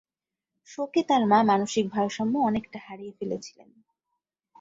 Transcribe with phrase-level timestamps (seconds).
[0.69, 3.69] শোকে তার মা মানসিক ভারসাম্য অনেকটা হারিয়ে ফেলেছিলেন।